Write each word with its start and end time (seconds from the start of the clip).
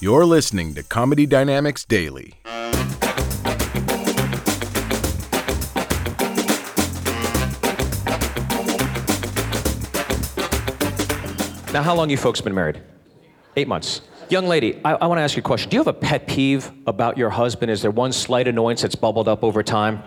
You're 0.00 0.24
listening 0.24 0.74
to 0.74 0.84
Comedy 0.84 1.26
Dynamics 1.26 1.84
Daily. 1.84 2.34
Now, 11.72 11.82
how 11.82 11.96
long 11.96 12.10
you 12.10 12.16
folks 12.16 12.40
been 12.40 12.54
married? 12.54 12.80
Eight 13.56 13.66
months. 13.66 14.02
Young 14.28 14.46
lady, 14.46 14.80
I, 14.84 14.92
I 14.92 15.06
want 15.08 15.18
to 15.18 15.22
ask 15.22 15.36
you 15.36 15.40
a 15.40 15.42
question. 15.42 15.68
Do 15.68 15.74
you 15.74 15.80
have 15.80 15.88
a 15.88 15.92
pet 15.92 16.28
peeve 16.28 16.70
about 16.86 17.18
your 17.18 17.30
husband? 17.30 17.72
Is 17.72 17.82
there 17.82 17.90
one 17.90 18.12
slight 18.12 18.46
annoyance 18.46 18.82
that's 18.82 18.94
bubbled 18.94 19.26
up 19.26 19.42
over 19.42 19.64
time? 19.64 20.04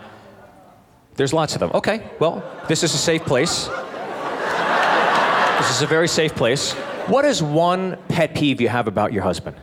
There's 1.16 1.34
lots 1.34 1.54
of 1.54 1.60
them. 1.60 1.70
Okay, 1.74 2.10
well, 2.18 2.42
this 2.70 2.82
is 2.84 2.94
a 2.94 2.98
safe 2.98 3.26
place. 3.26 3.66
this 5.58 5.70
is 5.70 5.82
a 5.82 5.88
very 5.88 6.08
safe 6.08 6.34
place. 6.34 6.72
What 7.08 7.26
is 7.26 7.44
one 7.44 7.98
pet 8.08 8.34
peeve 8.34 8.62
you 8.62 8.70
have 8.70 8.88
about 8.88 9.12
your 9.12 9.24
husband? 9.24 9.58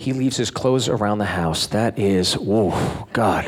He 0.00 0.14
leaves 0.14 0.38
his 0.38 0.50
clothes 0.50 0.88
around 0.88 1.18
the 1.18 1.26
house. 1.26 1.66
That 1.66 1.98
is, 1.98 2.32
whoa, 2.32 3.06
God. 3.12 3.46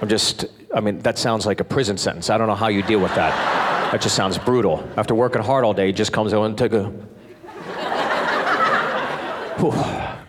I'm 0.00 0.08
just, 0.08 0.44
I 0.72 0.78
mean, 0.78 1.00
that 1.00 1.18
sounds 1.18 1.46
like 1.46 1.58
a 1.58 1.64
prison 1.64 1.98
sentence. 1.98 2.30
I 2.30 2.38
don't 2.38 2.46
know 2.46 2.54
how 2.54 2.68
you 2.68 2.84
deal 2.84 3.00
with 3.00 3.12
that. 3.16 3.90
That 3.90 4.00
just 4.00 4.14
sounds 4.14 4.38
brutal. 4.38 4.88
After 4.96 5.16
working 5.16 5.42
hard 5.42 5.64
all 5.64 5.74
day, 5.74 5.88
he 5.88 5.92
just 5.92 6.12
comes 6.12 6.32
over 6.32 6.46
and 6.46 6.56
take 6.56 6.72
a. 6.74 6.84
Whew, 9.58 9.72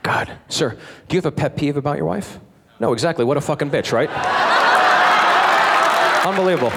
God. 0.02 0.36
Sir, 0.50 0.72
do 1.08 1.16
you 1.16 1.20
have 1.20 1.28
a 1.28 1.32
pet 1.32 1.56
peeve 1.56 1.78
about 1.78 1.98
your 1.98 2.08
wife? 2.08 2.40
No, 2.80 2.94
exactly. 2.94 3.24
What 3.24 3.38
a 3.38 3.42
fucking 3.42 3.70
bitch, 3.70 3.92
right? 3.92 4.10
Unbelievable. 6.26 6.72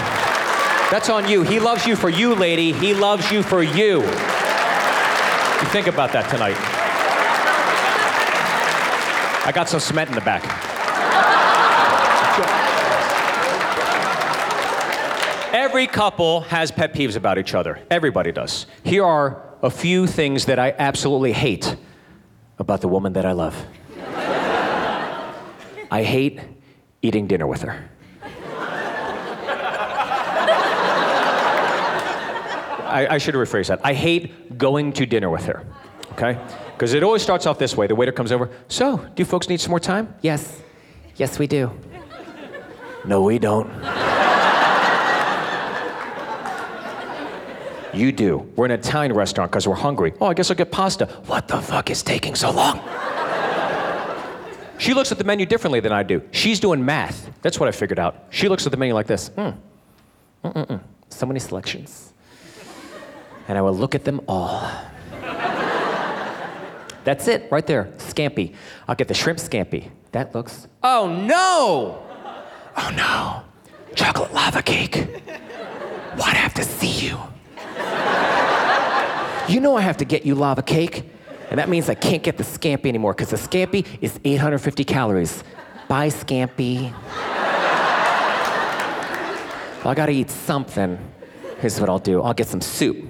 That's 0.91 1.09
on 1.09 1.27
you. 1.27 1.43
He 1.43 1.59
loves 1.59 1.87
you 1.87 1.97
for 1.97 2.11
you, 2.11 2.35
lady. 2.35 2.73
He 2.73 2.93
loves 2.93 3.33
you 3.33 3.43
for 3.43 3.63
you. 3.63 4.03
You 4.03 5.67
think 5.69 5.87
about 5.87 6.13
that 6.13 6.29
tonight. 6.29 6.80
I 9.45 9.53
got 9.53 9.69
some 9.69 9.81
cement 9.81 10.11
in 10.11 10.15
the 10.15 10.21
back. 10.21 10.45
Every 15.53 15.87
couple 15.87 16.43
has 16.43 16.71
pet 16.71 16.95
peeves 16.95 17.17
about 17.17 17.39
each 17.39 17.55
other. 17.55 17.81
Everybody 17.91 18.33
does. 18.33 18.67
Here 18.85 19.05
are 19.05 19.43
a 19.63 19.71
few 19.71 20.07
things 20.07 20.47
that 20.47 20.59
I 20.59 20.75
absolutely 20.79 21.33
hate 21.33 21.77
about 22.59 22.81
the 22.81 22.89
woman 22.89 23.15
that 23.15 23.25
I 23.25 23.33
love. 23.33 23.57
I 25.91 26.03
hate 26.05 26.41
eating 27.03 27.27
dinner 27.27 27.47
with 27.47 27.63
her. 27.63 27.91
I, 32.91 33.07
I 33.11 33.19
should 33.19 33.35
rephrase 33.35 33.69
that. 33.69 33.81
I 33.85 33.95
hate 33.95 34.59
going 34.59 34.93
to 34.95 35.07
dinner 35.07 35.31
with 35.31 35.47
her, 35.47 35.65
okay? 36.21 36.41
Because 36.73 36.95
it 36.95 37.03
always 37.03 37.23
starts 37.23 37.47
off 37.47 37.59
this 37.59 37.77
way. 37.77 37.87
The 37.87 37.95
waiter 37.95 38.13
comes 38.13 38.33
over. 38.33 38.51
So, 38.69 38.99
do 38.99 39.13
you 39.17 39.25
folks 39.25 39.49
need 39.49 39.61
some 39.61 39.71
more 39.71 39.81
time? 39.81 40.15
Yes. 40.23 40.61
Yes, 41.17 41.39
we 41.39 41.47
do. 41.47 41.71
No, 43.05 43.23
we 43.23 43.39
don't. 43.39 43.71
You 47.93 48.13
do. 48.13 48.49
We're 48.55 48.67
in 48.67 48.71
an 48.71 48.81
Italian 48.81 49.13
restaurant 49.15 49.51
because 49.51 49.67
we're 49.67 49.75
hungry. 49.75 50.13
Oh, 50.21 50.27
I 50.27 50.35
guess 50.35 50.51
I'll 50.51 50.57
get 50.57 50.71
pasta. 50.71 51.07
What 51.27 51.49
the 51.49 51.61
fuck 51.61 51.91
is 51.91 52.03
taking 52.03 52.35
so 52.35 52.51
long? 52.51 52.81
she 54.79 54.95
looks 54.95 55.11
at 55.11 55.19
the 55.19 55.25
menu 55.25 55.45
differently 55.45 55.81
than 55.81 55.93
I 55.93 56.03
do. 56.05 56.23
She's 56.31 56.61
doing 56.61 56.85
math. 56.85 57.31
That's 57.43 57.59
what 57.59 57.69
I 57.69 57.73
figured 57.73 57.99
out. 57.99 58.27
She 58.31 58.49
looks 58.49 58.65
at 58.65 58.71
the 58.71 58.79
menu 58.79 58.95
like 58.95 59.07
this. 59.07 59.29
Hmm. 59.29 59.51
Mm-mm-mm. 60.45 60.81
So 61.09 61.27
many 61.27 61.41
selections. 61.41 62.13
And 63.49 63.59
I 63.59 63.61
will 63.63 63.75
look 63.75 63.95
at 63.97 64.05
them 64.05 64.21
all. 64.29 64.71
That's 67.05 67.29
it, 67.29 67.49
right 67.51 67.67
there. 67.67 67.93
Scampi. 67.99 68.55
I'll 68.87 68.95
get 68.95 69.09
the 69.09 69.15
shrimp 69.15 69.39
scampi. 69.39 69.91
That 70.13 70.35
looks. 70.35 70.67
Oh 70.83 71.09
no! 71.09 72.03
Oh 72.77 72.91
no. 72.97 73.43
Chocolate 73.95 74.33
lava 74.33 74.63
cake. 74.63 74.97
Why'd 76.17 76.35
I 76.35 76.39
have 76.39 76.55
to 76.55 76.65
see 76.65 77.07
you? 77.09 77.19
You 79.49 79.61
know 79.61 79.77
I 79.77 79.81
have 79.81 79.97
to 79.97 80.05
get 80.05 80.25
you 80.25 80.35
lava 80.35 80.63
cake. 80.63 81.05
And 81.51 81.59
that 81.59 81.69
means 81.69 81.89
I 81.89 81.97
can't 81.97 82.23
get 82.23 82.37
the 82.37 82.45
scampi 82.45 82.87
anymore 82.87 83.13
because 83.13 83.31
the 83.31 83.37
scampi 83.37 83.85
is 84.01 84.21
850 84.25 84.85
calories. 84.85 85.43
Bye, 85.89 86.09
scampi. 86.09 86.93
well, 89.83 89.89
I 89.89 89.95
gotta 89.95 90.13
eat 90.13 90.31
something. 90.31 90.99
Here's 91.59 91.81
what 91.81 91.89
I'll 91.91 91.99
do 91.99 92.23
I'll 92.23 92.35
get 92.35 92.47
some 92.47 92.61
soup, 92.61 93.05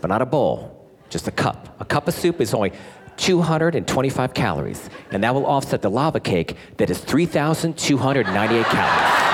but 0.00 0.06
not 0.06 0.22
a 0.22 0.26
bowl, 0.26 0.81
just 1.12 1.28
a 1.28 1.30
cup. 1.30 1.76
A 1.78 1.84
cup 1.84 2.08
of 2.08 2.14
soup 2.14 2.40
is 2.40 2.54
only 2.54 2.72
225 3.18 4.34
calories, 4.34 4.90
and 5.10 5.22
that 5.22 5.34
will 5.34 5.46
offset 5.46 5.82
the 5.82 5.90
lava 5.90 6.18
cake 6.18 6.56
that 6.78 6.90
is 6.90 6.98
3,298 6.98 8.64
calories. 8.64 9.32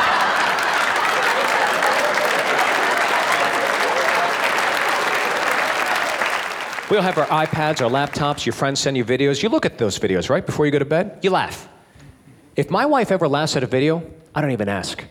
We 6.91 6.97
all 6.97 7.03
have 7.03 7.19
our 7.19 7.27
iPads, 7.27 7.83
our 7.83 7.91
laptops, 7.91 8.47
your 8.47 8.55
friends 8.55 8.81
send 8.81 8.97
you 8.97 9.05
videos. 9.05 9.43
You 9.43 9.51
look 9.51 9.67
at 9.67 9.77
those 9.77 9.99
videos, 9.99 10.31
right? 10.31 10.45
Before 10.45 10.65
you 10.65 10.73
go 10.73 10.79
to 10.79 10.87
bed, 10.87 11.19
you 11.21 11.29
laugh. 11.29 11.69
If 12.57 12.71
my 12.71 12.87
wife 12.87 13.13
ever 13.13 13.29
laughs 13.29 13.57
at 13.57 13.63
a 13.63 13.67
video, 13.67 14.11
I 14.35 14.41
don't 14.41 14.53
even 14.53 14.71
ask. 14.71 15.05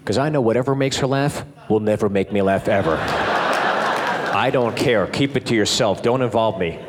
Because 0.00 0.16
I 0.16 0.30
know 0.30 0.40
whatever 0.40 0.74
makes 0.74 0.96
her 0.98 1.06
laugh 1.06 1.44
will 1.68 1.80
never 1.80 2.08
make 2.08 2.32
me 2.32 2.40
laugh 2.40 2.66
ever. 2.66 2.96
I 4.46 4.50
don't 4.50 4.76
care. 4.76 5.06
Keep 5.06 5.36
it 5.36 5.46
to 5.46 5.54
yourself. 5.54 6.02
Don't 6.02 6.20
involve 6.20 6.58
me. 6.58 6.78
oh 6.78 6.82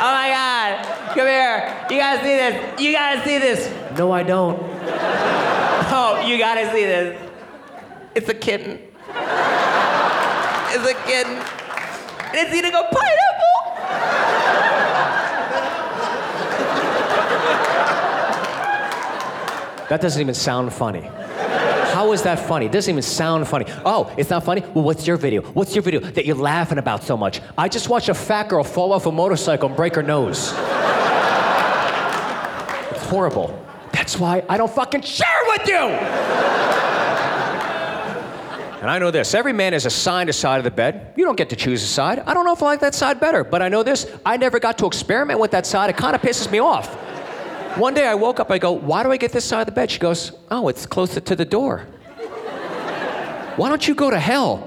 my 0.00 0.28
God. 0.30 0.86
Come 1.14 1.26
here. 1.26 1.86
You 1.90 1.96
gotta 1.96 2.20
see 2.22 2.36
this. 2.36 2.80
You 2.80 2.92
gotta 2.92 3.24
see 3.24 3.38
this. 3.38 3.98
No, 3.98 4.12
I 4.12 4.22
don't. 4.22 4.62
Oh, 5.98 6.20
you 6.26 6.36
gotta 6.36 6.70
see 6.72 6.84
this. 6.84 7.30
It's 8.14 8.28
a 8.28 8.34
kitten. 8.34 8.78
It's 10.68 10.90
a 10.90 10.94
kitten. 11.06 11.36
And 11.36 12.34
it's 12.34 12.54
eating 12.54 12.74
a 12.74 12.82
pineapple. 12.82 13.35
That 19.88 20.00
doesn't 20.00 20.20
even 20.20 20.34
sound 20.34 20.72
funny. 20.72 21.02
How 21.96 22.12
is 22.12 22.22
that 22.22 22.40
funny? 22.40 22.66
It 22.66 22.72
doesn't 22.72 22.90
even 22.90 23.02
sound 23.02 23.46
funny. 23.48 23.64
Oh, 23.84 24.12
it's 24.18 24.28
not 24.28 24.44
funny? 24.44 24.60
Well, 24.74 24.84
what's 24.84 25.06
your 25.06 25.16
video? 25.16 25.42
What's 25.42 25.74
your 25.74 25.82
video 25.82 26.00
that 26.00 26.26
you're 26.26 26.36
laughing 26.36 26.78
about 26.78 27.04
so 27.04 27.16
much? 27.16 27.40
I 27.56 27.68
just 27.68 27.88
watched 27.88 28.08
a 28.08 28.14
fat 28.14 28.48
girl 28.48 28.64
fall 28.64 28.92
off 28.92 29.06
a 29.06 29.12
motorcycle 29.12 29.68
and 29.68 29.76
break 29.76 29.94
her 29.94 30.02
nose. 30.02 30.52
it's 32.90 33.06
horrible. 33.06 33.64
That's 33.92 34.18
why 34.18 34.44
I 34.48 34.58
don't 34.58 34.70
fucking 34.70 35.02
share 35.02 35.26
with 35.48 35.68
you! 35.68 35.76
And 38.82 38.90
I 38.90 38.98
know 38.98 39.10
this 39.10 39.32
every 39.32 39.54
man 39.54 39.72
is 39.72 39.86
assigned 39.86 40.28
a 40.28 40.32
side 40.32 40.58
of 40.58 40.64
the 40.64 40.70
bed. 40.70 41.14
You 41.16 41.24
don't 41.24 41.36
get 41.36 41.48
to 41.50 41.56
choose 41.56 41.82
a 41.82 41.86
side. 41.86 42.18
I 42.26 42.34
don't 42.34 42.44
know 42.44 42.52
if 42.52 42.62
I 42.62 42.66
like 42.66 42.80
that 42.80 42.94
side 42.94 43.18
better, 43.20 43.42
but 43.42 43.62
I 43.62 43.68
know 43.68 43.82
this 43.82 44.06
I 44.24 44.36
never 44.36 44.58
got 44.58 44.76
to 44.78 44.86
experiment 44.86 45.40
with 45.40 45.52
that 45.52 45.66
side. 45.66 45.88
It 45.90 45.96
kind 45.96 46.14
of 46.14 46.20
pisses 46.20 46.50
me 46.50 46.58
off. 46.58 47.05
One 47.76 47.92
day 47.92 48.06
I 48.06 48.14
woke 48.14 48.40
up, 48.40 48.50
I 48.50 48.56
go, 48.56 48.72
Why 48.72 49.02
do 49.02 49.12
I 49.12 49.18
get 49.18 49.32
this 49.32 49.44
side 49.44 49.60
of 49.60 49.66
the 49.66 49.72
bed? 49.72 49.90
She 49.90 49.98
goes, 49.98 50.32
Oh, 50.50 50.68
it's 50.68 50.86
closer 50.86 51.20
to 51.20 51.36
the 51.36 51.44
door. 51.44 51.86
Why 53.56 53.68
don't 53.68 53.86
you 53.86 53.94
go 53.94 54.10
to 54.10 54.18
hell? 54.18 54.66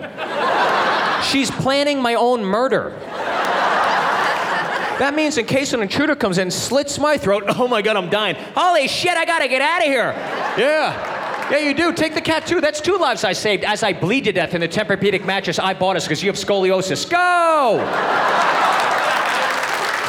She's 1.23 1.49
planning 1.49 2.01
my 2.01 2.13
own 2.13 2.45
murder. 2.45 2.91
That 4.99 5.13
means 5.15 5.37
in 5.37 5.45
case 5.45 5.73
an 5.73 5.81
intruder 5.81 6.15
comes 6.15 6.37
in, 6.37 6.51
slits 6.51 6.99
my 6.99 7.17
throat, 7.17 7.45
oh 7.49 7.67
my 7.67 7.81
god, 7.81 7.95
I'm 7.97 8.09
dying. 8.09 8.35
Holy 8.55 8.87
shit, 8.87 9.17
I 9.17 9.25
gotta 9.25 9.47
get 9.47 9.61
out 9.61 9.81
of 9.81 9.87
here. 9.87 10.11
Yeah. 10.57 11.49
Yeah, 11.51 11.57
you 11.57 11.73
do. 11.73 11.91
Take 11.93 12.13
the 12.13 12.21
cat 12.21 12.45
too. 12.45 12.61
That's 12.61 12.79
two 12.79 12.97
lives 12.97 13.23
I 13.23 13.33
saved 13.33 13.63
as 13.63 13.81
I 13.81 13.91
bleed 13.91 14.25
to 14.25 14.31
death 14.31 14.53
in 14.53 14.61
the 14.61 14.67
Tempur-Pedic 14.67 15.25
mattress 15.25 15.57
I 15.57 15.73
bought 15.73 15.95
us 15.95 16.05
because 16.05 16.21
you 16.21 16.29
have 16.29 16.35
scoliosis. 16.35 17.09
Go! 17.09 17.79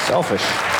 Selfish. 0.07 0.80